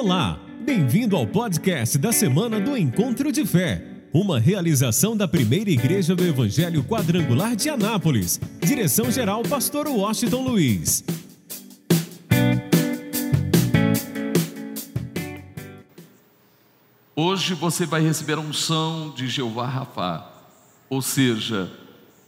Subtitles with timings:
[0.00, 3.84] Olá, bem-vindo ao podcast da semana do Encontro de Fé,
[4.14, 8.40] uma realização da primeira igreja do Evangelho Quadrangular de Anápolis.
[8.60, 11.02] Direção-geral, Pastor Washington Luiz.
[17.16, 20.30] Hoje você vai receber a unção de Jeová Rafá,
[20.88, 21.68] ou seja,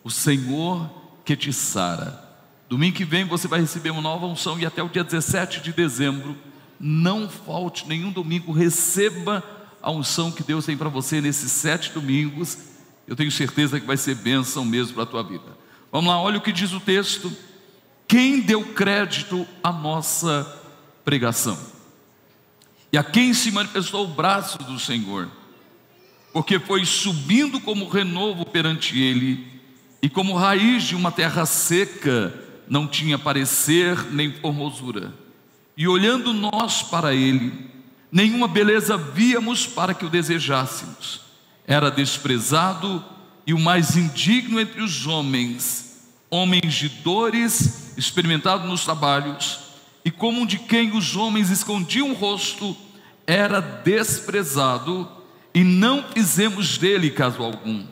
[0.03, 0.91] o Senhor
[1.25, 2.21] que te sara.
[2.69, 5.73] Domingo que vem você vai receber uma nova unção e até o dia 17 de
[5.73, 6.37] dezembro,
[6.81, 9.45] não falte nenhum domingo, receba
[9.83, 12.57] a unção que Deus tem para você nesses sete domingos.
[13.07, 15.45] Eu tenho certeza que vai ser bênção mesmo para a tua vida.
[15.93, 17.31] Vamos lá, olha o que diz o texto.
[18.09, 20.59] Quem deu crédito à nossa
[21.05, 21.59] pregação?
[22.93, 25.29] E a quem se manifestou o braço do Senhor?
[26.33, 29.47] Porque foi subindo como renovo perante ele,
[30.03, 32.33] e como raiz de uma terra seca,
[32.69, 35.13] não tinha parecer nem formosura.
[35.81, 37.55] E olhando nós para ele,
[38.13, 41.23] nenhuma beleza víamos para que o desejássemos.
[41.67, 43.03] Era desprezado
[43.47, 49.59] e o mais indigno entre os homens, homens de dores, experimentado nos trabalhos,
[50.05, 52.77] e como de quem os homens escondiam o rosto,
[53.27, 55.11] era desprezado
[55.55, 57.87] e não fizemos dele caso algum.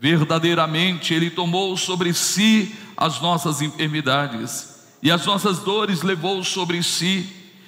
[0.00, 7.26] Verdadeiramente ele tomou sobre si as nossas enfermidades e as nossas dores levou sobre si,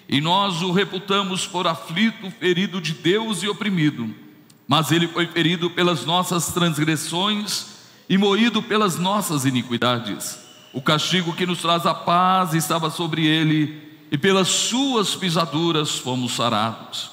[0.09, 4.15] e nós o reputamos por aflito, ferido de Deus e oprimido.
[4.69, 7.67] Mas ele foi ferido pelas nossas transgressões
[8.09, 10.39] e moído pelas nossas iniquidades.
[10.73, 16.33] O castigo que nos traz a paz estava sobre ele, e pelas suas pisaduras fomos
[16.33, 17.11] sarados.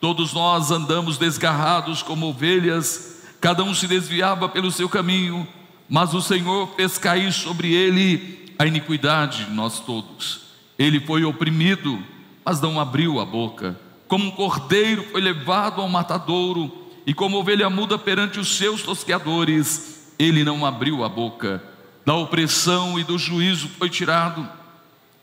[0.00, 5.46] Todos nós andamos desgarrados como ovelhas, cada um se desviava pelo seu caminho,
[5.88, 10.42] mas o Senhor fez cair sobre ele a iniquidade de nós todos.
[10.78, 11.98] Ele foi oprimido,
[12.44, 13.74] mas não abriu a boca.
[14.06, 16.70] Como um cordeiro foi levado ao matadouro,
[17.06, 21.62] e como ovelha muda perante os seus tosqueadores, ele não abriu a boca.
[22.04, 24.46] Da opressão e do juízo foi tirado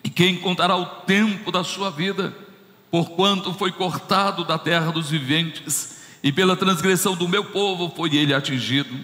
[0.03, 2.33] e quem contará o tempo da sua vida?
[2.89, 8.33] Porquanto foi cortado da terra dos viventes, e pela transgressão do meu povo foi ele
[8.33, 8.97] atingido.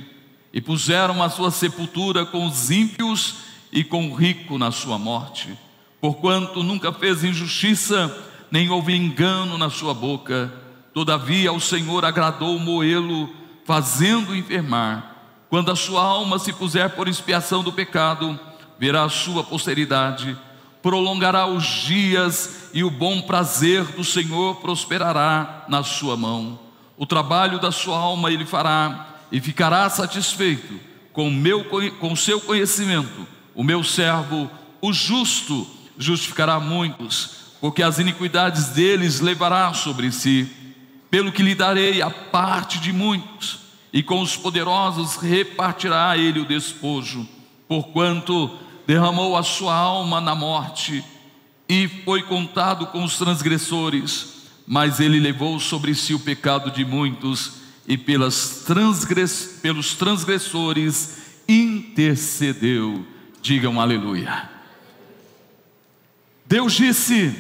[0.54, 3.36] E puseram a sua sepultura com os ímpios
[3.74, 5.50] e com o rico na sua morte.
[6.00, 8.16] Porquanto nunca fez injustiça,
[8.52, 10.54] nem houve engano na sua boca.
[10.94, 13.30] Todavia ao Senhor agradou moê-lo,
[13.66, 15.16] fazendo enfermar.
[15.50, 18.40] Quando a sua alma se puser por expiação do pecado,
[18.80, 20.38] verá a sua posteridade
[20.84, 26.60] prolongará os dias e o bom prazer do Senhor prosperará na sua mão.
[26.98, 30.78] O trabalho da sua alma ele fará e ficará satisfeito
[31.14, 31.66] com meu
[32.00, 33.26] com seu conhecimento.
[33.56, 34.50] O meu servo,
[34.82, 37.32] o justo, justificará muitos,
[37.62, 40.48] porque as iniquidades deles levará sobre si.
[41.10, 43.60] Pelo que lhe darei a parte de muitos,
[43.94, 47.28] e com os poderosos repartirá ele o despojo,
[47.68, 48.50] porquanto
[48.88, 51.04] derramou a sua alma na morte
[51.70, 57.54] e foi contado com os transgressores, mas ele levou sobre si o pecado de muitos
[57.88, 63.06] e pelas transgress, pelos transgressores intercedeu.
[63.44, 64.50] Digam aleluia.
[66.46, 67.36] Deus disse: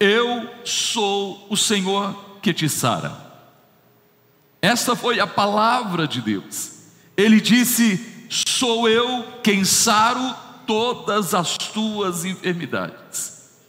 [0.00, 3.14] Eu sou o Senhor que te sara.
[4.62, 6.72] Esta foi a palavra de Deus.
[7.18, 10.34] Ele disse: Sou eu quem saro
[10.66, 13.60] todas as tuas enfermidades.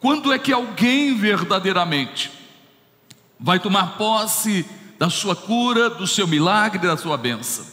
[0.00, 2.30] Quando é que alguém verdadeiramente
[3.38, 4.64] vai tomar posse
[4.98, 7.69] da sua cura, do seu milagre, da sua bênção?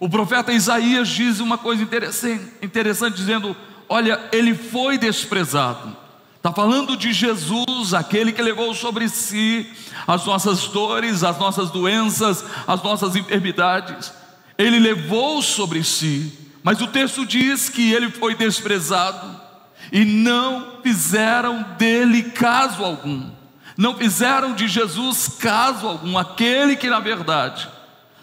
[0.00, 1.82] O profeta Isaías diz uma coisa
[2.62, 3.56] interessante, dizendo:
[3.88, 5.96] Olha, ele foi desprezado.
[6.36, 9.66] Está falando de Jesus, aquele que levou sobre si
[10.06, 14.12] as nossas dores, as nossas doenças, as nossas enfermidades.
[14.56, 19.40] Ele levou sobre si mas o texto diz que ele foi desprezado
[19.92, 23.30] e não fizeram dele caso algum.
[23.74, 27.68] Não fizeram de Jesus caso algum, aquele que na verdade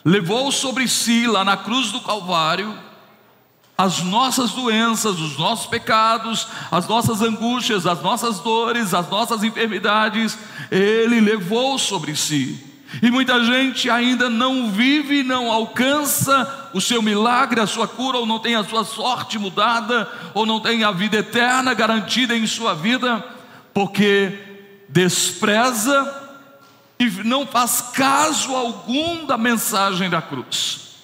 [0.05, 2.85] levou sobre si lá na cruz do Calvário
[3.77, 10.37] as nossas doenças, os nossos pecados, as nossas angústias, as nossas dores, as nossas enfermidades,
[10.71, 12.63] ele levou sobre si.
[13.01, 18.25] E muita gente ainda não vive, não alcança o seu milagre, a sua cura, ou
[18.25, 22.73] não tem a sua sorte mudada, ou não tem a vida eterna garantida em sua
[22.73, 23.21] vida,
[23.73, 24.39] porque
[24.87, 26.24] despreza
[26.99, 30.95] e não faz caso algum da mensagem da cruz.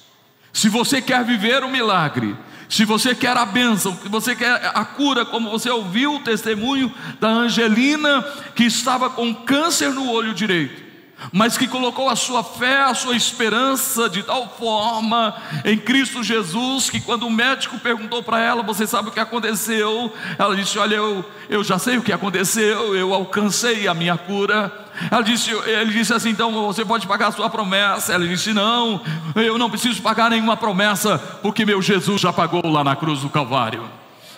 [0.53, 2.35] Se você quer viver o milagre,
[2.71, 6.89] Se você quer a bênção, se você quer a cura, como você ouviu o testemunho
[7.19, 8.21] da Angelina,
[8.55, 10.81] que estava com câncer no olho direito,
[11.31, 16.89] mas que colocou a sua fé, a sua esperança de tal forma em Cristo Jesus,
[16.89, 20.11] que quando o médico perguntou para ela, você sabe o que aconteceu?
[20.37, 24.89] Ela disse: Olha, eu, eu já sei o que aconteceu, eu alcancei a minha cura.
[25.09, 28.13] Ela disse, ele disse assim: então você pode pagar a sua promessa.
[28.13, 29.01] Ela disse: não,
[29.35, 33.29] eu não preciso pagar nenhuma promessa, porque meu Jesus já pagou lá na cruz do
[33.29, 33.83] Calvário.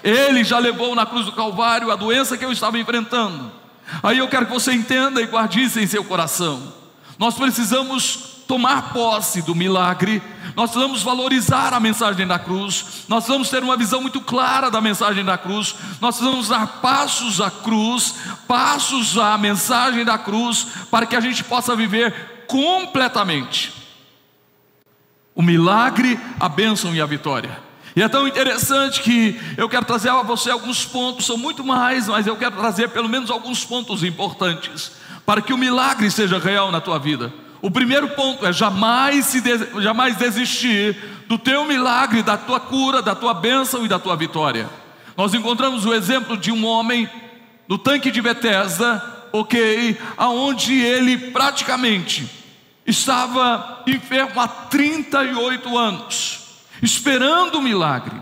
[0.03, 3.62] Ele já levou na cruz do Calvário a doença que eu estava enfrentando.
[4.01, 6.74] Aí eu quero que você entenda e guarde isso em seu coração.
[7.18, 10.21] Nós precisamos tomar posse do milagre,
[10.56, 14.81] nós precisamos valorizar a mensagem da cruz, nós precisamos ter uma visão muito clara da
[14.81, 18.15] mensagem da cruz, nós precisamos dar passos à cruz,
[18.47, 23.74] passos à mensagem da cruz, para que a gente possa viver completamente
[25.35, 27.73] o milagre, a bênção e a vitória.
[27.95, 32.07] E é tão interessante que eu quero trazer a você alguns pontos, são muito mais,
[32.07, 34.92] mas eu quero trazer pelo menos alguns pontos importantes,
[35.25, 37.31] para que o milagre seja real na tua vida.
[37.62, 39.42] O primeiro ponto é jamais, se
[39.81, 40.98] jamais desistir
[41.28, 44.69] do teu milagre, da tua cura, da tua bênção e da tua vitória.
[45.16, 47.10] Nós encontramos o exemplo de um homem
[47.68, 49.01] no tanque de Betesda,
[49.31, 52.30] ok, aonde ele praticamente
[52.86, 56.43] estava enfermo há 38 anos,
[56.81, 58.16] esperando o milagre.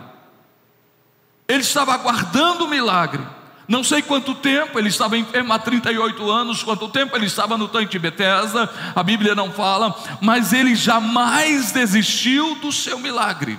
[1.48, 3.22] Ele estava aguardando o milagre.
[3.68, 7.68] Não sei quanto tempo ele estava enfermo há 38 anos, quanto tempo ele estava no
[7.68, 13.58] tanque de Betesda, a Bíblia não fala, mas ele jamais desistiu do seu milagre.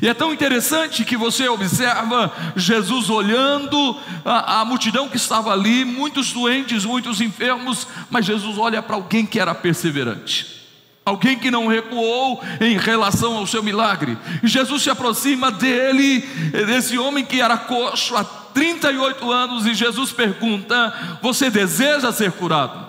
[0.00, 5.84] E é tão interessante que você observa Jesus olhando a, a, multidão que estava ali,
[5.84, 10.61] muitos doentes, muitos enfermos, mas Jesus olha para alguém que era perseverante.
[11.04, 14.16] Alguém que não recuou em relação ao seu milagre.
[14.44, 16.20] Jesus se aproxima dele,
[16.66, 22.86] desse homem que era coxo há 38 anos, e Jesus pergunta: Você deseja ser curado?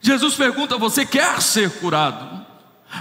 [0.00, 2.44] Jesus pergunta: Você quer ser curado?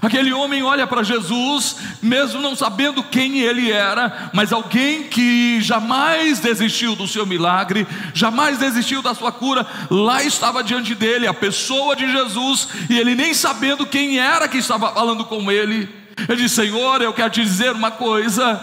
[0.02, 6.40] Aquele homem olha para Jesus, mesmo não sabendo quem ele era, mas alguém que jamais
[6.40, 11.96] desistiu do seu milagre, jamais desistiu da sua cura, lá estava diante dele a pessoa
[11.96, 15.90] de Jesus, e ele nem sabendo quem era que estava falando com ele.
[16.30, 18.60] Ele diz: Senhor, eu quero te dizer uma coisa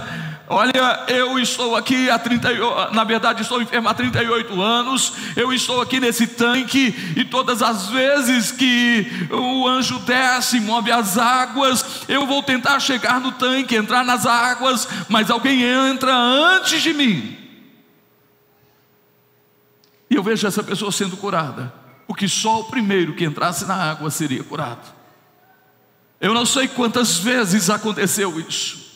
[0.50, 5.82] Olha, eu estou aqui há 30, na verdade estou enfermo há 38 anos, eu estou
[5.82, 12.26] aqui nesse tanque e todas as vezes que o anjo desce, move as águas, eu
[12.26, 17.36] vou tentar chegar no tanque, entrar nas águas, mas alguém entra antes de mim.
[20.08, 21.70] E eu vejo essa pessoa sendo curada,
[22.06, 24.96] porque só o primeiro que entrasse na água seria curado.
[26.18, 28.87] Eu não sei quantas vezes aconteceu isso.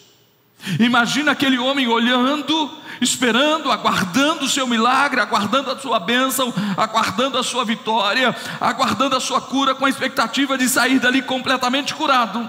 [0.78, 2.70] Imagina aquele homem olhando,
[3.00, 9.20] esperando, aguardando o seu milagre, aguardando a sua bênção, aguardando a sua vitória, aguardando a
[9.20, 12.48] sua cura, com a expectativa de sair dali completamente curado.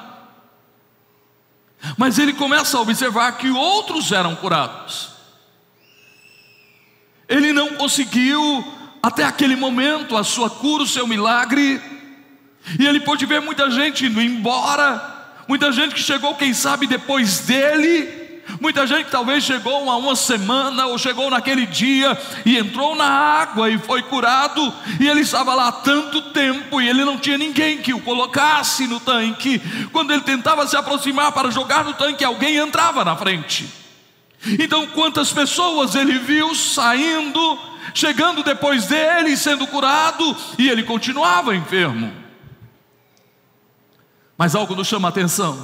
[1.98, 5.10] Mas ele começa a observar que outros eram curados.
[7.28, 8.64] Ele não conseguiu,
[9.02, 11.82] até aquele momento, a sua cura, o seu milagre,
[12.80, 15.13] e ele pôde ver muita gente indo embora,
[15.48, 20.86] muita gente que chegou, quem sabe, depois dele, muita gente talvez chegou há uma semana
[20.88, 25.68] ou chegou naquele dia e entrou na água e foi curado, e ele estava lá
[25.68, 29.62] há tanto tempo e ele não tinha ninguém que o colocasse no tanque.
[29.92, 33.68] Quando ele tentava se aproximar para jogar no tanque, alguém entrava na frente.
[34.60, 37.60] Então, quantas pessoas ele viu saindo,
[37.94, 42.23] chegando depois dele, sendo curado, e ele continuava enfermo.
[44.44, 45.58] Mas algo nos chama a atenção: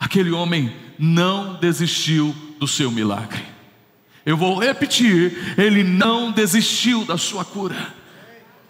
[0.00, 3.40] aquele homem não desistiu do seu milagre.
[4.26, 7.94] Eu vou repetir: ele não desistiu da sua cura.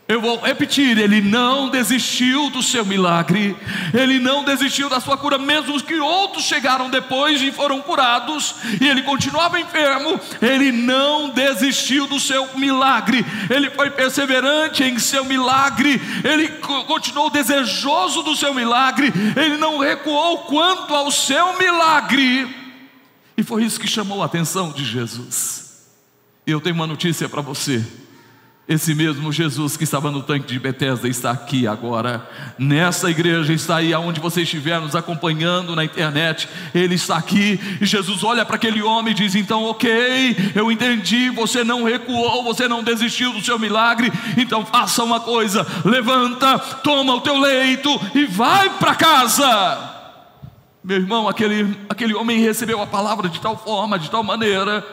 [0.09, 3.55] Eu vou repetir: ele não desistiu do seu milagre,
[3.93, 8.89] ele não desistiu da sua cura, mesmo que outros chegaram depois e foram curados, e
[8.89, 13.23] ele continuava enfermo, ele não desistiu do seu milagre,
[13.55, 16.49] ele foi perseverante em seu milagre, ele
[16.87, 22.49] continuou desejoso do seu milagre, ele não recuou quanto ao seu milagre,
[23.37, 25.87] e foi isso que chamou a atenção de Jesus.
[26.47, 27.85] E eu tenho uma notícia para você.
[28.69, 33.77] Esse mesmo Jesus que estava no tanque de Betesda está aqui agora, nessa igreja, está
[33.77, 38.57] aí aonde você estiver nos acompanhando na internet, ele está aqui, e Jesus olha para
[38.57, 43.41] aquele homem e diz: Então, ok, eu entendi, você não recuou, você não desistiu do
[43.41, 49.95] seu milagre, então faça uma coisa: levanta, toma o teu leito e vai para casa.
[50.85, 54.87] Meu irmão, aquele, aquele homem recebeu a palavra de tal forma, de tal maneira,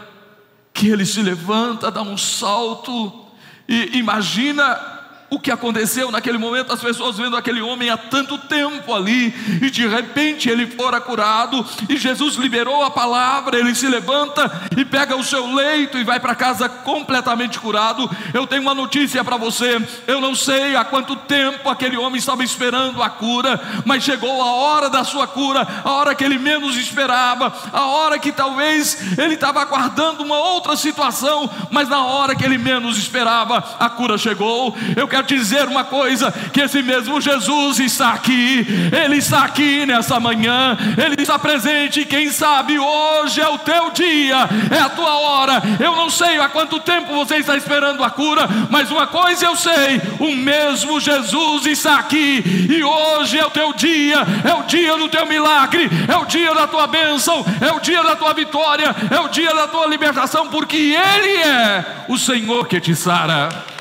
[0.74, 3.25] que ele se levanta, dá um salto
[3.68, 4.95] e imagina
[5.36, 9.70] o que aconteceu naquele momento, as pessoas vendo aquele homem há tanto tempo ali, e
[9.70, 15.14] de repente ele fora curado, e Jesus liberou a palavra, ele se levanta e pega
[15.16, 18.10] o seu leito e vai para casa completamente curado.
[18.34, 19.78] Eu tenho uma notícia para você,
[20.08, 24.54] eu não sei há quanto tempo aquele homem estava esperando a cura, mas chegou a
[24.54, 29.34] hora da sua cura, a hora que ele menos esperava, a hora que talvez ele
[29.34, 34.74] estava aguardando uma outra situação, mas na hora que ele menos esperava, a cura chegou.
[34.96, 39.86] Eu quero te dizer uma coisa: que esse mesmo Jesus está aqui, Ele está aqui
[39.86, 42.06] nessa manhã, Ele está presente.
[42.06, 45.62] Quem sabe hoje é o teu dia, é a tua hora.
[45.80, 49.56] Eu não sei há quanto tempo você está esperando a cura, mas uma coisa eu
[49.56, 54.96] sei: o mesmo Jesus está aqui, e hoje é o teu dia, é o dia
[54.98, 58.96] do teu milagre, é o dia da tua bênção, é o dia da tua vitória,
[59.10, 63.75] é o dia da tua libertação, porque Ele é o Senhor que te sara.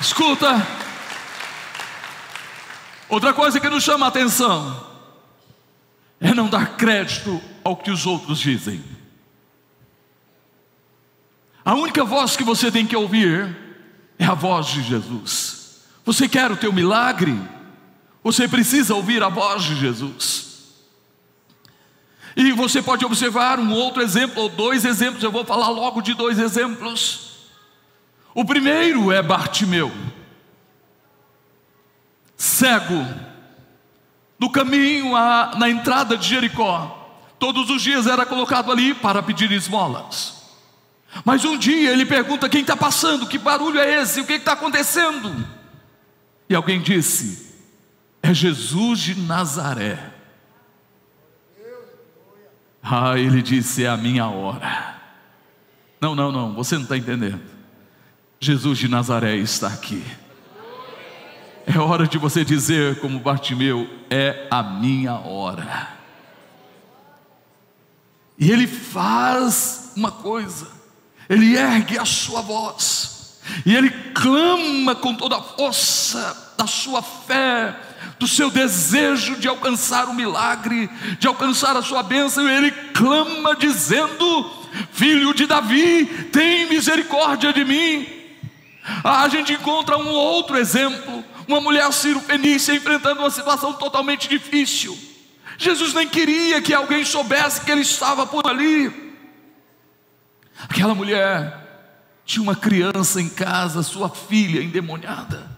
[0.00, 0.66] Escuta.
[3.08, 4.86] Outra coisa que nos chama a atenção
[6.20, 8.84] é não dar crédito ao que os outros dizem.
[11.64, 13.56] A única voz que você tem que ouvir
[14.18, 15.82] é a voz de Jesus.
[16.04, 17.38] Você quer o teu milagre?
[18.22, 20.48] Você precisa ouvir a voz de Jesus.
[22.36, 26.14] E você pode observar um outro exemplo, ou dois exemplos, eu vou falar logo de
[26.14, 27.27] dois exemplos.
[28.34, 29.92] O primeiro é Bartimeu,
[32.36, 33.04] cego,
[34.38, 35.12] no caminho
[35.58, 36.94] na entrada de Jericó.
[37.38, 40.38] Todos os dias era colocado ali para pedir esmolas.
[41.24, 43.26] Mas um dia ele pergunta: quem está passando?
[43.26, 44.20] Que barulho é esse?
[44.20, 45.46] O que está acontecendo?
[46.48, 47.54] E alguém disse:
[48.22, 50.12] é Jesus de Nazaré.
[52.82, 54.96] Ah, ele disse: é a minha hora.
[56.00, 57.57] Não, não, não, você não está entendendo.
[58.40, 60.04] Jesus de Nazaré está aqui.
[61.66, 65.88] É hora de você dizer, como Bartimeu, é a minha hora.
[68.38, 70.68] E ele faz uma coisa,
[71.28, 77.76] ele ergue a sua voz, e ele clama com toda a força da sua fé,
[78.18, 83.56] do seu desejo de alcançar o milagre, de alcançar a sua bênção, e ele clama
[83.56, 84.50] dizendo:
[84.92, 88.17] Filho de Davi, tem misericórdia de mim.
[89.04, 94.96] Ah, a gente encontra um outro exemplo, uma mulher Ciro-Fenícia enfrentando uma situação totalmente difícil.
[95.58, 99.08] Jesus nem queria que alguém soubesse que ele estava por ali.
[100.68, 101.66] Aquela mulher
[102.24, 105.50] tinha uma criança em casa, sua filha endemoniada.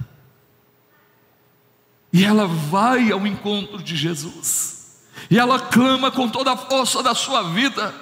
[2.12, 5.02] E ela vai ao encontro de Jesus.
[5.30, 7.94] E ela clama com toda a força da sua vida.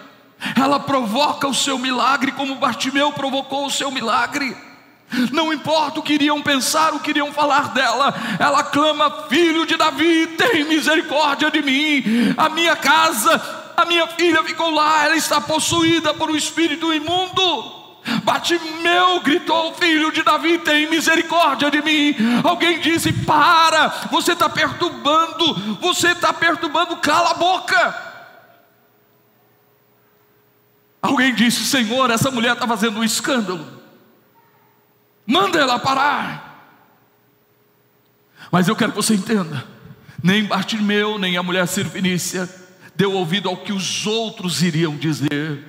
[0.56, 4.56] Ela provoca o seu milagre, como Bartimeu provocou o seu milagre.
[5.32, 9.76] Não importa o que iriam pensar, o que iriam falar dela, ela clama: Filho de
[9.76, 12.34] Davi, tem misericórdia de mim.
[12.36, 17.78] A minha casa, a minha filha ficou lá, ela está possuída por um espírito imundo.
[18.22, 22.14] Batimeu gritou: Filho de Davi, tem misericórdia de mim.
[22.44, 28.08] Alguém disse: Para, você está perturbando, você está perturbando, cala a boca.
[31.00, 33.77] Alguém disse: Senhor, essa mulher está fazendo um escândalo.
[35.30, 36.48] Manda ela parar.
[38.50, 39.62] Mas eu quero que você entenda:
[40.22, 42.48] nem Bartimeu, nem a mulher Sirfinícia
[42.96, 45.62] deu ouvido ao que os outros iriam dizer.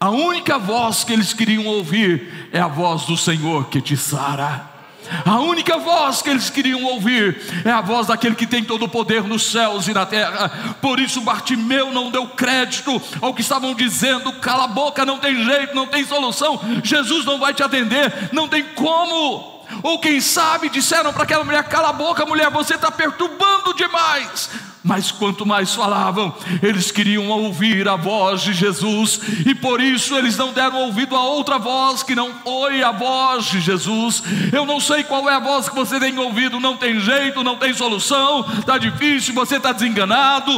[0.00, 4.75] A única voz que eles queriam ouvir é a voz do Senhor que te sara.
[5.24, 8.88] A única voz que eles queriam ouvir é a voz daquele que tem todo o
[8.88, 10.76] poder nos céus e na terra.
[10.80, 15.44] Por isso Bartimeu não deu crédito ao que estavam dizendo: cala a boca, não tem
[15.44, 16.60] jeito, não tem solução.
[16.82, 19.56] Jesus não vai te atender, não tem como.
[19.82, 24.50] Ou quem sabe disseram para aquela mulher: cala a boca, mulher, você está perturbando demais.
[24.86, 30.36] Mas quanto mais falavam, eles queriam ouvir a voz de Jesus, e por isso eles
[30.36, 34.22] não deram ouvido a outra voz que não foi a voz de Jesus.
[34.52, 37.56] Eu não sei qual é a voz que você tem ouvido, não tem jeito, não
[37.56, 40.52] tem solução, está difícil, você está desenganado,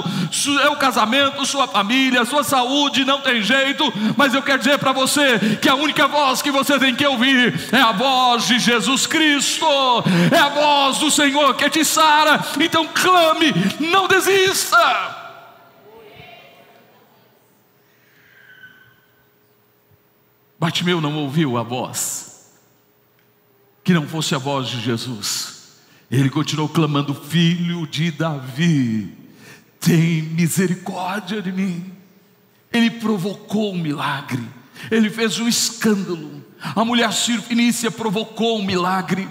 [0.63, 4.93] é o casamento, sua família, sua saúde, não tem jeito, mas eu quero dizer para
[4.93, 9.07] você que a única voz que você tem que ouvir é a voz de Jesus
[9.07, 9.65] Cristo,
[10.31, 14.18] é a voz do Senhor que te sara, então clame, não desista.
[20.59, 22.53] Bartimeu não ouviu a voz,
[23.85, 25.79] que não fosse a voz de Jesus.
[26.11, 29.17] Ele continuou clamando: Filho de Davi,
[29.79, 31.93] tem misericórdia de mim.
[32.73, 34.43] Ele provocou um milagre,
[34.91, 36.45] ele fez um escândalo.
[36.61, 39.29] A mulher Fenícia provocou um milagre.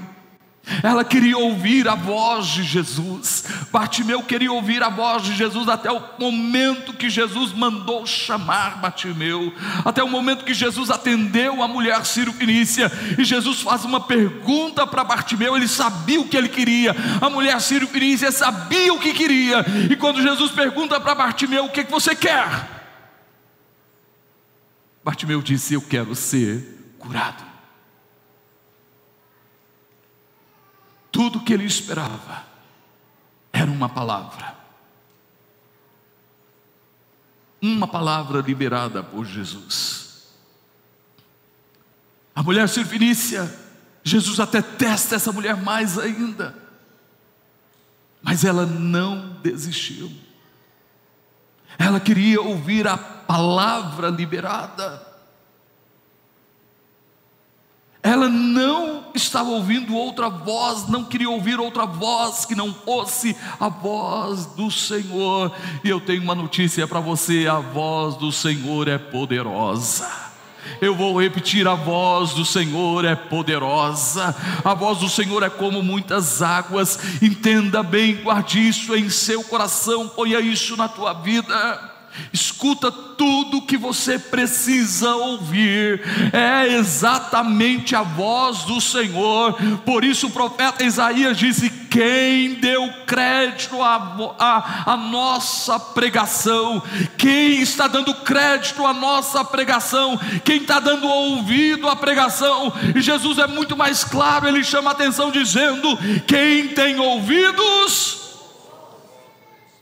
[0.84, 3.46] Ela queria ouvir a voz de Jesus.
[3.72, 9.54] Bartimeu queria ouvir a voz de Jesus até o momento que Jesus mandou chamar Bartimeu,
[9.86, 14.86] até o momento que Jesus atendeu a mulher Ciro Fenícia e Jesus faz uma pergunta
[14.86, 15.56] para Bartimeu.
[15.56, 19.96] Ele sabia o que ele queria, a mulher Ciro Fenícia sabia o que queria, e
[19.96, 22.78] quando Jesus pergunta para Bartimeu: O que, que você quer?
[25.04, 27.47] Bartimeu disse: Eu quero ser curado.
[31.12, 32.46] Tudo que ele esperava
[33.52, 34.56] era uma palavra.
[37.62, 40.28] Uma palavra liberada por Jesus.
[42.36, 43.52] A mulher sirfinícia,
[44.04, 46.56] Jesus até testa essa mulher mais ainda.
[48.22, 50.12] Mas ela não desistiu.
[51.80, 55.07] Ela queria ouvir a palavra liberada.
[58.08, 63.68] Ela não estava ouvindo outra voz, não queria ouvir outra voz que não fosse a
[63.68, 65.52] voz do Senhor.
[65.84, 70.10] E eu tenho uma notícia para você: a voz do Senhor é poderosa.
[70.80, 74.34] Eu vou repetir: a voz do Senhor é poderosa,
[74.64, 76.98] a voz do Senhor é como muitas águas.
[77.22, 81.97] Entenda bem, guarde isso em seu coração, ponha isso na tua vida.
[82.32, 89.54] Escuta tudo que você precisa ouvir, é exatamente a voz do Senhor.
[89.86, 96.82] Por isso o profeta Isaías disse: Quem deu crédito à nossa pregação?
[97.18, 100.20] Quem está dando crédito à nossa pregação?
[100.44, 102.72] Quem está dando ouvido à pregação?
[102.96, 105.98] E Jesus é muito mais claro, ele chama a atenção dizendo:
[106.28, 108.18] Quem tem ouvidos?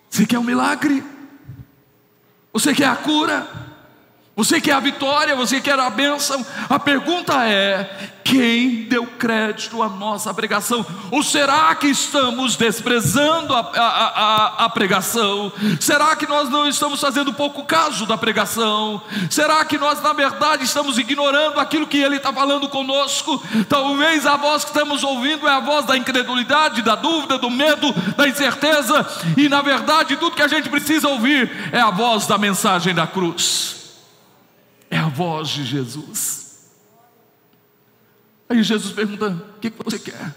[0.09, 1.14] Você quer um milagre?
[2.55, 3.45] Você quer a cura?
[4.35, 5.35] Você quer a vitória?
[5.35, 6.45] Você quer a bênção?
[6.69, 10.85] A pergunta é: quem deu crédito à nossa pregação?
[11.09, 15.53] Ou será que estamos desprezando a, a, a, a, pregação?
[15.79, 19.01] Será que nós não estamos fazendo pouco caso da pregação?
[19.29, 23.41] Será que nós, na verdade, estamos ignorando aquilo que Ele está falando conosco?
[23.69, 27.93] Talvez a voz que estamos ouvindo é a voz da incredulidade, da dúvida, do medo,
[28.17, 29.07] da incerteza,
[29.37, 33.05] e na verdade, tudo que a gente precisa ouvir é a voz da mensagem da
[33.05, 33.74] cruz,
[35.15, 36.69] voz de Jesus.
[38.49, 40.35] Aí Jesus pergunta: O que você quer?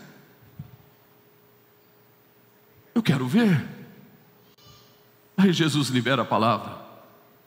[2.95, 3.67] Eu quero ver.
[5.37, 6.79] Aí Jesus libera a palavra: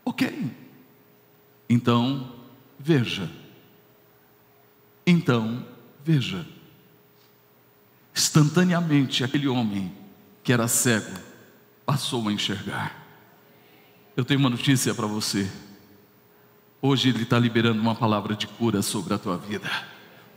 [0.03, 0.51] Ok.
[1.69, 2.35] Então,
[2.77, 3.31] veja.
[5.07, 5.65] Então,
[6.03, 6.45] veja.
[8.13, 9.95] Instantaneamente, aquele homem
[10.43, 11.17] que era cego
[11.85, 13.01] passou a enxergar.
[14.17, 15.49] Eu tenho uma notícia para você.
[16.81, 19.69] Hoje Ele está liberando uma palavra de cura sobre a tua vida.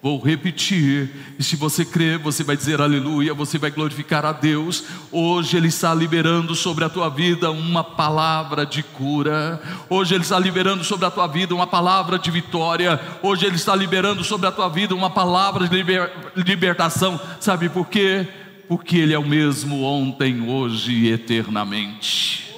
[0.03, 4.85] Vou repetir, e se você crer, você vai dizer aleluia, você vai glorificar a Deus.
[5.11, 10.39] Hoje Ele está liberando sobre a tua vida uma palavra de cura, hoje Ele está
[10.39, 14.53] liberando sobre a tua vida uma palavra de vitória, hoje Ele está liberando sobre a
[14.53, 17.19] tua vida uma palavra de liber, libertação.
[17.41, 18.29] Sabe por quê?
[18.69, 22.55] Porque Ele é o mesmo ontem, hoje e eternamente.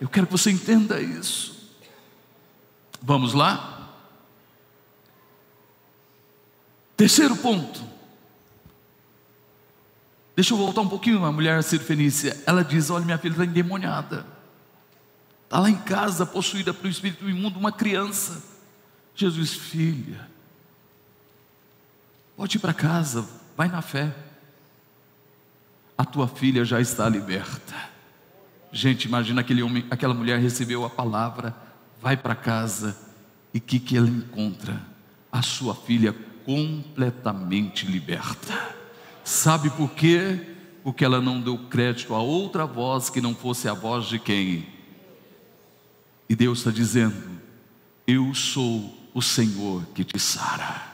[0.00, 1.57] Eu quero que você entenda isso.
[3.00, 3.88] Vamos lá?
[6.96, 7.80] Terceiro ponto.
[10.34, 11.24] Deixa eu voltar um pouquinho.
[11.24, 14.26] A mulher Fenícia, ela diz: Olha, minha filha está endemoniada.
[15.44, 18.42] Está lá em casa, possuída pelo espírito imundo, uma criança.
[19.14, 20.28] Jesus, filha,
[22.36, 24.14] pode ir para casa, vai na fé.
[25.96, 27.74] A tua filha já está liberta.
[28.70, 31.56] Gente, imagina aquele homem, aquela mulher recebeu a palavra,
[32.00, 32.96] vai para casa
[33.52, 34.80] e que, que ela encontra?
[35.30, 38.76] A sua filha completamente liberta.
[39.24, 40.40] Sabe por quê?
[40.82, 44.66] Porque ela não deu crédito a outra voz que não fosse a voz de quem?
[46.28, 47.14] E Deus está dizendo:
[48.06, 50.86] Eu sou o Senhor que te sara.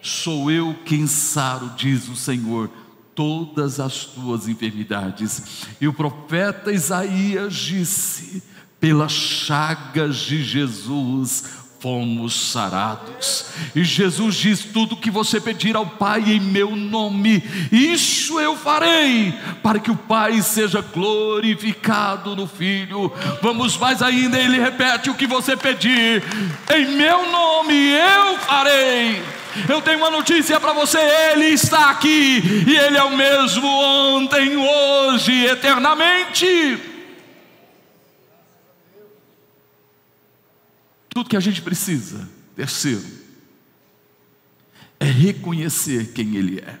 [0.00, 2.70] Sou eu quem saro, diz o Senhor,
[3.14, 5.66] todas as tuas enfermidades.
[5.80, 8.42] E o profeta Isaías disse:
[8.80, 13.46] pelas chagas de Jesus fomos sarados.
[13.74, 19.32] E Jesus diz: tudo que você pedir ao Pai em meu nome, isso eu farei,
[19.62, 23.12] para que o Pai seja glorificado no Filho.
[23.42, 26.22] Vamos mais ainda, ele repete: o que você pedir
[26.74, 29.22] em meu nome, eu farei.
[29.68, 30.98] Eu tenho uma notícia para você:
[31.32, 36.95] Ele está aqui e Ele é o mesmo ontem, hoje, eternamente.
[41.16, 43.02] Tudo que a gente precisa, terceiro,
[45.00, 46.78] é reconhecer quem Ele é.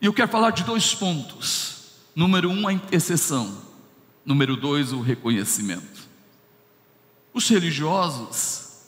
[0.00, 1.96] E eu quero falar de dois pontos.
[2.14, 3.60] Número um, a intercessão.
[4.24, 6.08] Número dois, o reconhecimento.
[7.32, 8.84] Os religiosos,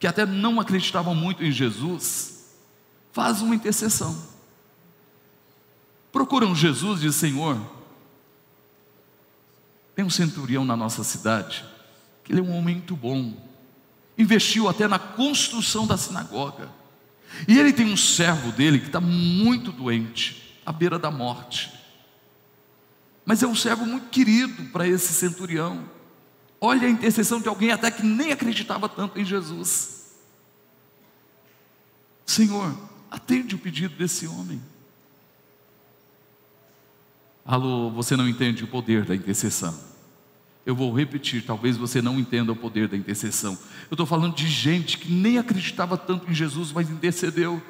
[0.00, 2.56] que até não acreditavam muito em Jesus,
[3.12, 4.20] fazem uma intercessão.
[6.10, 7.56] Procuram Jesus e dizem: Senhor,
[9.94, 11.72] tem um centurião na nossa cidade,
[12.32, 13.34] ele é um homem muito bom,
[14.16, 16.70] investiu até na construção da sinagoga,
[17.48, 21.72] e ele tem um servo dele que está muito doente, à beira da morte,
[23.24, 25.88] mas é um servo muito querido para esse centurião.
[26.60, 30.12] Olha a intercessão de alguém até que nem acreditava tanto em Jesus.
[32.24, 32.74] Senhor,
[33.10, 34.60] atende o pedido desse homem.
[37.44, 39.78] Alô, você não entende o poder da intercessão.
[40.66, 43.52] Eu vou repetir, talvez você não entenda o poder da intercessão.
[43.90, 47.62] Eu estou falando de gente que nem acreditava tanto em Jesus, mas intercedeu.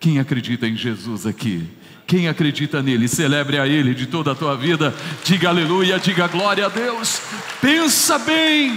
[0.00, 1.68] Quem acredita em Jesus aqui?
[2.04, 3.06] Quem acredita nele?
[3.06, 4.92] Celebre a Ele de toda a tua vida.
[5.22, 7.22] Diga aleluia, diga glória a Deus.
[7.60, 8.76] Pensa bem.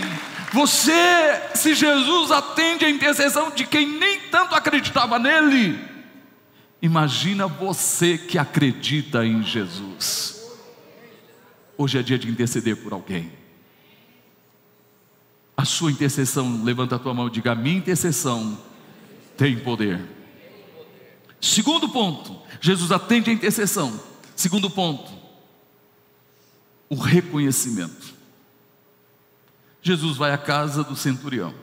[0.54, 0.93] Você,
[1.56, 5.78] se Jesus atende a intercessão de quem nem tanto acreditava nele,
[6.80, 10.39] imagina você que acredita em Jesus.
[11.75, 13.44] Hoje é dia de interceder por alguém.
[15.57, 18.57] A sua intercessão, levanta a tua mão e diga: a minha intercessão
[19.37, 20.01] tem poder.
[21.39, 23.99] Segundo ponto, Jesus atende a intercessão.
[24.35, 25.11] Segundo ponto,
[26.89, 28.13] o reconhecimento.
[29.81, 31.53] Jesus vai à casa do centurião,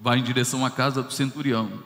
[0.00, 1.82] vai em direção à casa do centurião.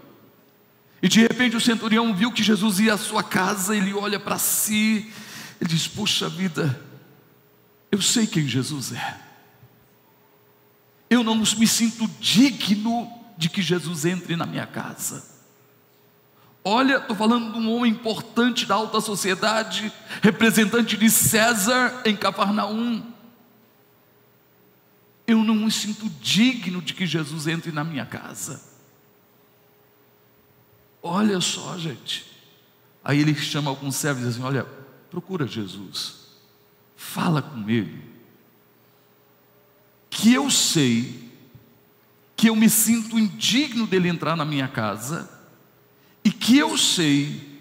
[1.02, 4.38] E de repente o centurião viu que Jesus ia à sua casa, ele olha para
[4.38, 5.12] si,
[5.60, 6.80] ele diz: Puxa vida,
[7.92, 9.23] eu sei quem Jesus é.
[11.14, 15.24] Eu não me sinto digno de que Jesus entre na minha casa.
[16.64, 23.12] Olha, estou falando de um homem importante da alta sociedade, representante de César em Cafarnaum.
[25.24, 28.60] Eu não me sinto digno de que Jesus entre na minha casa.
[31.00, 32.26] Olha só, gente.
[33.04, 34.66] Aí ele chama alguns servos e diz assim: Olha,
[35.10, 36.24] procura Jesus
[36.96, 38.02] fala com ele,
[40.14, 41.24] que eu sei
[42.36, 45.28] que eu me sinto indigno dele entrar na minha casa,
[46.24, 47.60] e que eu sei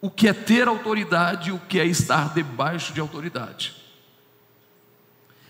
[0.00, 3.74] o que é ter autoridade e o que é estar debaixo de autoridade.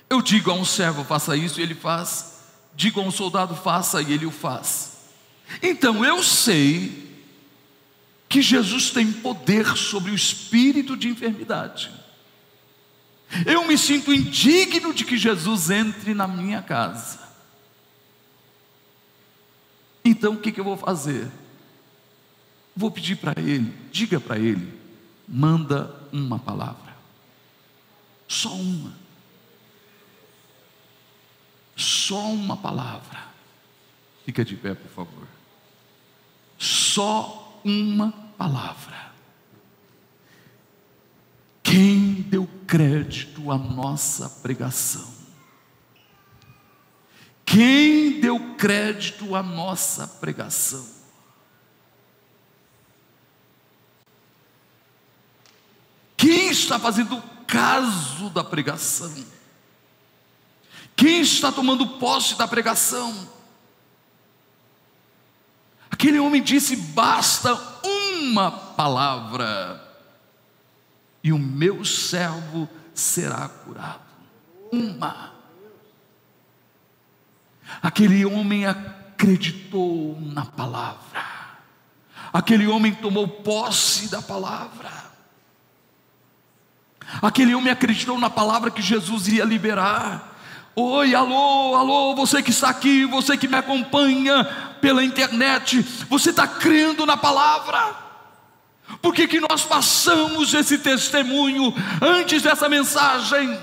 [0.08, 2.42] Eu digo a um servo, faça isso, e ele faz.
[2.74, 4.98] Digo a um soldado, faça, e ele o faz.
[5.62, 7.10] Então eu sei
[8.28, 11.99] que Jesus tem poder sobre o espírito de enfermidade.
[13.46, 17.20] Eu me sinto indigno de que Jesus entre na minha casa.
[20.04, 21.30] Então o que, que eu vou fazer?
[22.74, 24.72] Vou pedir para ele, diga para ele,
[25.28, 26.96] manda uma palavra,
[28.26, 28.92] só uma,
[31.76, 33.28] só uma palavra.
[34.24, 35.26] Fica de pé, por favor.
[36.58, 39.12] Só uma palavra.
[41.62, 45.12] Quem deu crédito à nossa pregação?
[47.44, 50.87] Quem deu crédito à nossa pregação?
[56.16, 59.12] Quem está fazendo caso da pregação?
[60.94, 63.28] Quem está tomando posse da pregação?
[65.90, 67.52] Aquele homem disse: basta
[67.83, 69.89] uma palavra
[71.22, 74.00] e o meu servo será curado.
[74.72, 75.33] Uma.
[77.83, 81.20] Aquele homem acreditou na palavra.
[82.33, 84.90] Aquele homem tomou posse da palavra.
[87.20, 90.30] Aquele homem acreditou na palavra que Jesus iria liberar.
[90.76, 94.44] Oi, alô, alô, você que está aqui, você que me acompanha
[94.80, 98.09] pela internet, você está crendo na palavra?
[99.00, 103.59] Por que, que nós passamos esse testemunho antes dessa mensagem?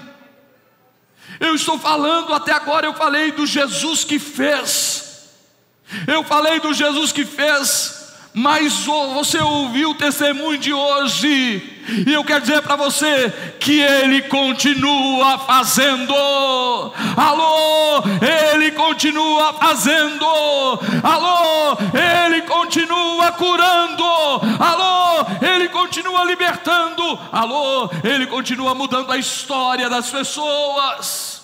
[1.40, 5.30] Eu estou falando, até agora eu falei do Jesus que fez,
[6.08, 7.96] eu falei do Jesus que fez,
[8.38, 11.73] mas você ouviu o testemunho de hoje,
[12.06, 16.13] e eu quero dizer para você que Ele continua fazendo.
[17.15, 20.23] Alô, Ele continua fazendo.
[21.02, 21.78] Alô,
[22.26, 24.04] Ele continua curando.
[24.60, 27.19] Alô, Ele continua libertando.
[27.32, 31.41] Alô, Ele continua mudando a história das pessoas.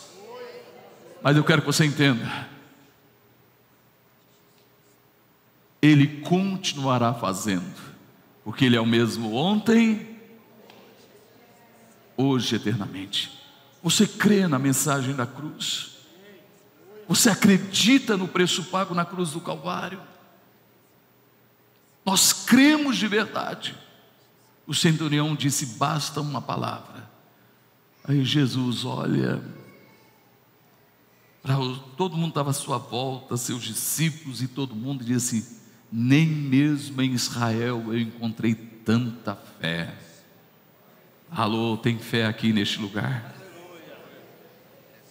[1.23, 2.52] Mas eu quero que você entenda.
[5.83, 7.75] Ele continuará fazendo,
[8.41, 10.17] porque Ele é o mesmo ontem,
[12.15, 13.37] hoje, eternamente.
[13.83, 15.97] Você crê na mensagem da cruz?
[17.05, 19.99] Você acredita no preço pago na cruz do Calvário?
[22.05, 23.75] Nós cremos de verdade.
[24.65, 27.09] O centurião disse: basta uma palavra.
[28.05, 29.43] Aí Jesus olha,
[31.41, 31.57] para
[31.97, 35.61] todo mundo estava à sua volta, seus discípulos e todo mundo, e disse:
[35.95, 39.93] nem mesmo em Israel eu encontrei tanta fé.
[41.29, 43.31] Alô, tem fé aqui neste lugar?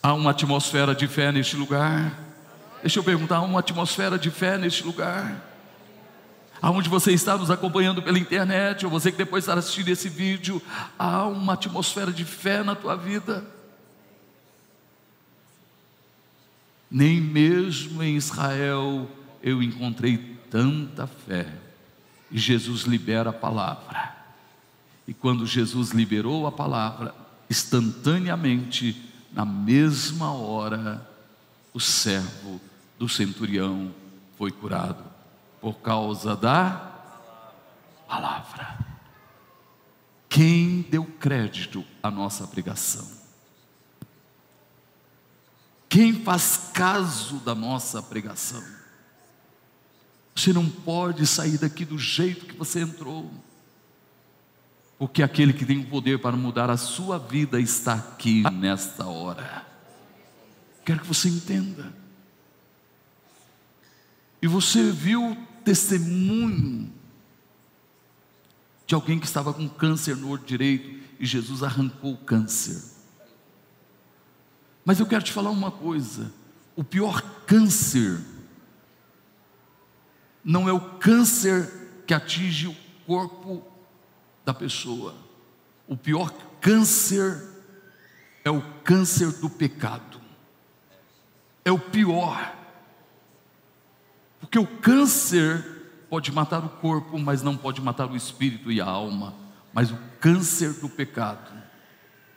[0.03, 2.19] Há uma atmosfera de fé neste lugar?
[2.81, 5.41] Deixa eu perguntar, há uma atmosfera de fé neste lugar?
[6.61, 10.61] Aonde você está nos acompanhando pela internet, ou você que depois está assistindo esse vídeo,
[10.99, 13.45] há uma atmosfera de fé na tua vida?
[16.91, 19.09] Nem mesmo em Israel
[19.41, 21.51] eu encontrei tanta fé.
[22.31, 24.15] E Jesus libera a palavra.
[25.09, 27.15] E quando Jesus liberou a palavra,
[27.49, 31.09] instantaneamente, na mesma hora,
[31.73, 32.61] o servo
[32.99, 33.95] do centurião
[34.37, 35.03] foi curado
[35.59, 36.93] por causa da
[38.07, 38.79] palavra.
[40.29, 43.11] Quem deu crédito à nossa pregação?
[45.89, 48.82] Quem faz caso da nossa pregação?
[50.35, 53.31] Você não pode sair daqui do jeito que você entrou
[55.03, 59.67] porque aquele que tem o poder para mudar a sua vida está aqui nesta hora.
[60.85, 61.93] Quero que você entenda.
[64.41, 66.89] E você viu testemunho
[68.87, 72.81] de alguém que estava com câncer no olho direito e Jesus arrancou o câncer.
[74.85, 76.33] Mas eu quero te falar uma coisa:
[76.77, 78.21] o pior câncer
[80.45, 82.77] não é o câncer que atinge o
[83.07, 83.63] corpo
[84.45, 85.15] da pessoa.
[85.87, 87.43] O pior câncer
[88.45, 90.21] é o câncer do pecado.
[91.65, 92.57] É o pior.
[94.41, 95.65] Porque o câncer
[96.09, 99.35] pode matar o corpo, mas não pode matar o espírito e a alma.
[99.73, 101.53] Mas o câncer do pecado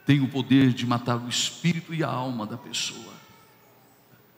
[0.05, 3.14] tem o poder de matar o espírito e a alma da pessoa.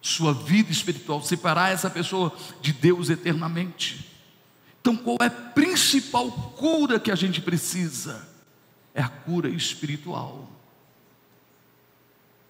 [0.08, 4.10] Sua vida espiritual, separar essa pessoa de Deus eternamente.
[4.80, 8.26] Então, qual é a principal cura que a gente precisa?
[8.96, 10.50] É a cura espiritual.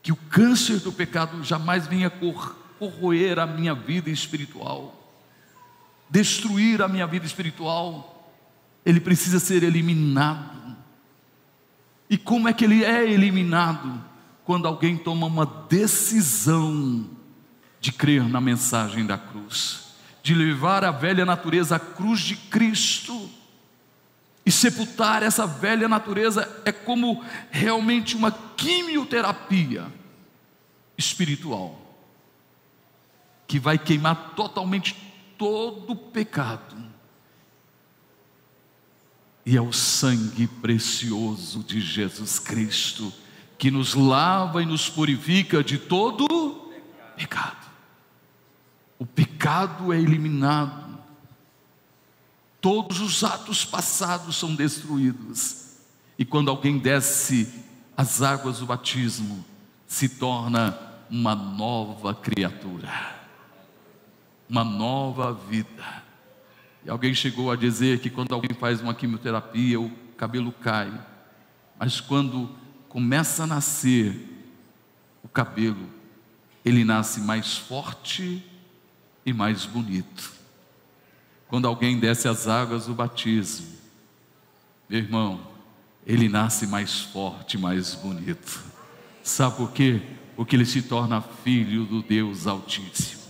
[0.03, 2.11] Que o câncer do pecado jamais venha
[2.77, 5.11] corroer a minha vida espiritual,
[6.07, 8.31] destruir a minha vida espiritual.
[8.85, 10.77] Ele precisa ser eliminado.
[12.07, 13.99] E como é que ele é eliminado?
[14.45, 17.16] Quando alguém toma uma decisão
[17.79, 19.87] de crer na mensagem da cruz
[20.27, 23.29] de levar a velha natureza à cruz de Cristo.
[24.45, 29.85] E sepultar essa velha natureza é como realmente uma quimioterapia
[30.97, 31.79] espiritual,
[33.47, 34.97] que vai queimar totalmente
[35.37, 36.75] todo o pecado.
[39.45, 43.13] E é o sangue precioso de Jesus Cristo
[43.57, 46.26] que nos lava e nos purifica de todo
[48.99, 50.97] o pecado é eliminado,
[52.59, 55.77] todos os atos passados são destruídos,
[56.17, 57.47] e quando alguém desce
[57.95, 59.45] as águas do batismo,
[59.85, 60.77] se torna
[61.09, 62.91] uma nova criatura,
[64.49, 66.03] uma nova vida.
[66.83, 70.91] E alguém chegou a dizer que quando alguém faz uma quimioterapia, o cabelo cai,
[71.77, 72.49] mas quando
[72.89, 74.55] começa a nascer
[75.21, 75.87] o cabelo,
[76.65, 78.43] ele nasce mais forte
[79.27, 80.31] e mais bonito.
[81.49, 83.67] Quando alguém desce as águas do batismo,
[84.87, 85.45] meu irmão,
[86.05, 88.63] ele nasce mais forte, mais bonito.
[89.21, 90.01] Sabe por quê?
[90.37, 93.21] Porque ele se torna filho do Deus Altíssimo.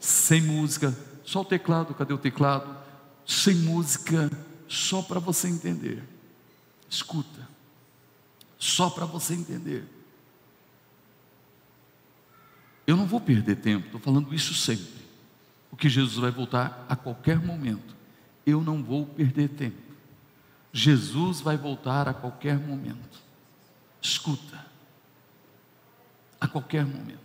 [0.00, 0.92] Sem música,
[1.24, 2.76] só o teclado, cadê o teclado?
[3.24, 4.28] Sem música,
[4.66, 6.02] só para você entender.
[6.90, 7.48] Escuta,
[8.58, 9.84] só para você entender.
[12.84, 15.01] Eu não vou perder tempo, estou falando isso sempre
[15.82, 17.96] porque Jesus vai voltar a qualquer momento.
[18.46, 19.82] Eu não vou perder tempo.
[20.72, 23.20] Jesus vai voltar a qualquer momento.
[24.00, 24.64] Escuta.
[26.40, 27.18] A qualquer momento.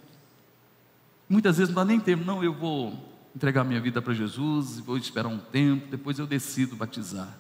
[1.30, 2.98] Muitas vezes não dá nem tempo, não, eu vou
[3.36, 7.38] entregar minha vida para Jesus, vou esperar um tempo, depois eu decido batizar.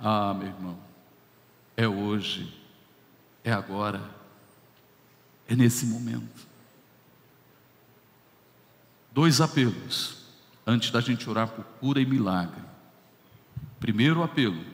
[0.00, 0.78] Ah, meu irmão,
[1.76, 2.58] é hoje,
[3.44, 4.00] é agora,
[5.46, 6.51] É nesse momento.
[9.12, 10.22] Dois apelos
[10.66, 12.62] antes da gente orar por cura e milagre.
[13.78, 14.64] Primeiro apelo.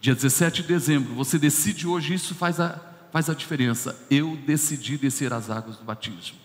[0.00, 2.80] Dia 17 de dezembro, você decide hoje, isso faz a,
[3.12, 3.98] faz a diferença.
[4.10, 6.38] Eu decidi descer as águas do batismo.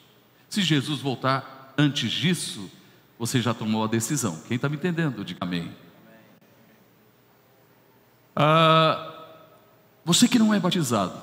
[0.50, 2.70] Se Jesus voltar antes disso,
[3.18, 4.42] você já tomou a decisão.
[4.48, 5.74] Quem está me entendendo, diga amém.
[8.36, 9.14] Ah,
[10.04, 11.18] você que não é batizado,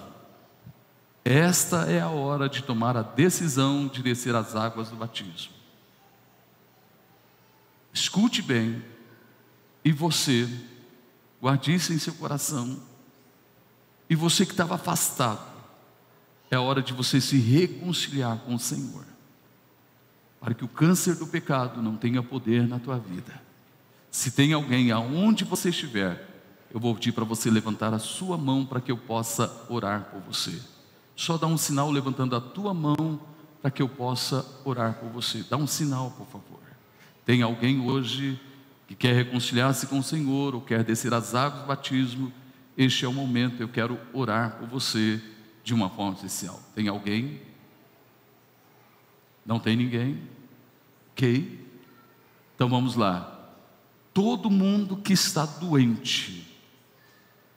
[1.24, 5.52] esta é a hora de tomar a decisão de descer as águas do batismo.
[7.92, 8.82] Escute bem,
[9.84, 10.48] e você,
[11.40, 12.80] guarde isso em seu coração,
[14.08, 15.52] e você que estava afastado,
[16.50, 19.04] é a hora de você se reconciliar com o Senhor,
[20.40, 23.40] para que o câncer do pecado não tenha poder na tua vida.
[24.10, 26.28] Se tem alguém aonde você estiver,
[26.72, 30.20] eu vou pedir para você levantar a sua mão para que eu possa orar por
[30.20, 30.71] você.
[31.22, 33.20] Só dá um sinal levantando a tua mão
[33.60, 35.44] para que eu possa orar por você.
[35.48, 36.58] Dá um sinal, por favor.
[37.24, 38.40] Tem alguém hoje
[38.88, 42.32] que quer reconciliar-se com o Senhor ou quer descer as águas do batismo?
[42.76, 45.22] Este é o momento, eu quero orar por você
[45.62, 46.60] de uma forma especial.
[46.74, 47.40] Tem alguém?
[49.46, 50.20] Não tem ninguém?
[51.12, 51.64] Ok?
[52.56, 53.48] Então vamos lá.
[54.12, 56.52] Todo mundo que está doente,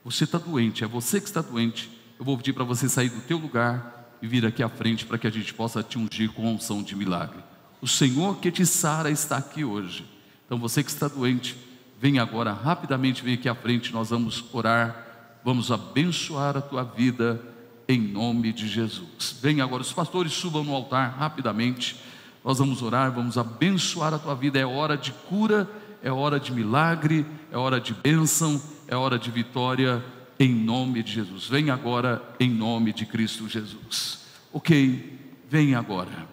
[0.04, 1.95] você está doente, é você que está doente.
[2.18, 5.18] Eu vou pedir para você sair do teu lugar e vir aqui à frente para
[5.18, 7.40] que a gente possa te ungir com a unção de milagre.
[7.82, 10.06] O Senhor que te sara está aqui hoje.
[10.46, 11.58] Então você que está doente,
[12.00, 17.42] vem agora rapidamente, vem aqui à frente, nós vamos orar, vamos abençoar a tua vida
[17.88, 19.38] em nome de Jesus.
[19.42, 22.00] Vem agora, os pastores subam no altar rapidamente.
[22.44, 24.58] Nós vamos orar, vamos abençoar a tua vida.
[24.58, 25.70] É hora de cura,
[26.02, 30.04] é hora de milagre, é hora de bênção é hora de vitória
[30.40, 31.48] em nome de Jesus.
[31.48, 34.26] Vem agora em nome de Cristo Jesus.
[34.52, 35.20] Ok,
[35.50, 36.28] vem agora.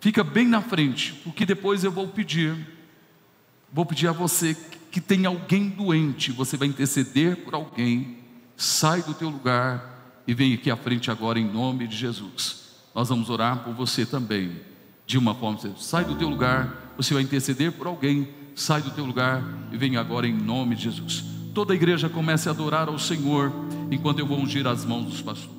[0.00, 2.54] Fica bem na frente, porque depois eu vou pedir,
[3.72, 4.56] vou pedir a você
[4.90, 8.18] que tem alguém doente, você vai interceder por alguém,
[8.56, 12.66] sai do teu lugar e vem aqui à frente agora em nome de Jesus.
[12.94, 14.60] Nós vamos orar por você também,
[15.06, 19.04] de uma forma, sai do teu lugar, você vai interceder por alguém, sai do teu
[19.04, 21.35] lugar e vem agora em nome de Jesus.
[21.56, 23.50] Toda a igreja comece a adorar ao Senhor
[23.90, 25.55] enquanto eu vou ungir as mãos dos pastores.